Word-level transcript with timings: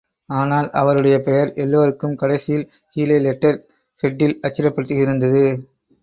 ஆனால் 0.29 0.67
அவருடைய 0.71 1.15
பெயர் 1.21 1.49
எல்லோருக்கும் 1.55 2.15
கடைசியில் 2.15 2.63
கீழே 2.95 3.17
லெட்டர் 3.19 3.59
ஹெட் 4.03 4.17
டில் 4.19 4.35
அச்சிடப் 4.41 4.75
பட்டிருந்தது. 4.75 5.43